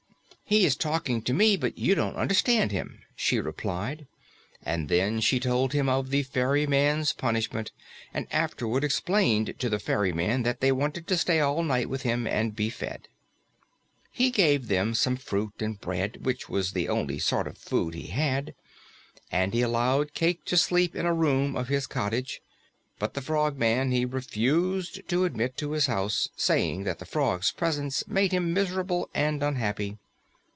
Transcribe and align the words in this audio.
"He 0.51 0.65
is 0.65 0.75
talking 0.75 1.21
to 1.21 1.33
me, 1.33 1.55
but 1.55 1.77
you 1.77 1.95
don't 1.95 2.17
understand 2.17 2.73
him," 2.73 3.03
she 3.15 3.39
replied. 3.39 4.05
And 4.61 4.89
then 4.89 5.21
she 5.21 5.39
told 5.39 5.71
him 5.71 5.87
of 5.87 6.09
the 6.09 6.23
ferryman's 6.23 7.13
punishment 7.13 7.71
and 8.13 8.27
afterward 8.33 8.83
explained 8.83 9.53
to 9.59 9.69
the 9.69 9.79
ferryman 9.79 10.43
that 10.43 10.59
they 10.59 10.73
wanted 10.73 11.07
to 11.07 11.15
stay 11.17 11.39
all 11.39 11.63
night 11.63 11.87
with 11.87 12.01
him 12.01 12.27
and 12.27 12.53
be 12.53 12.69
fed. 12.69 13.07
He 14.11 14.29
gave 14.29 14.67
them 14.67 14.93
some 14.93 15.15
fruit 15.15 15.53
and 15.61 15.79
bread, 15.79 16.25
which 16.25 16.49
was 16.49 16.73
the 16.73 16.89
only 16.89 17.17
sort 17.17 17.47
of 17.47 17.57
food 17.57 17.93
he 17.93 18.07
had, 18.07 18.53
and 19.31 19.53
he 19.53 19.61
allowed 19.61 20.13
Cayke 20.13 20.43
to 20.47 20.57
sleep 20.57 20.97
in 20.97 21.05
a 21.05 21.13
room 21.13 21.55
of 21.55 21.69
his 21.69 21.87
cottage. 21.87 22.41
But 22.99 23.13
the 23.13 23.21
Frogman 23.21 23.91
he 23.91 24.03
refused 24.03 25.07
to 25.07 25.23
admit 25.23 25.55
to 25.59 25.71
his 25.71 25.85
house, 25.85 26.27
saying 26.35 26.83
that 26.83 26.99
the 26.99 27.05
frog's 27.05 27.53
presence 27.53 28.05
made 28.05 28.33
him 28.33 28.51
miserable 28.53 29.09
and 29.13 29.41
unhappy. 29.41 29.97